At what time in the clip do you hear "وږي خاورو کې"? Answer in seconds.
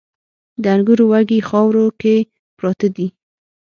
1.11-2.15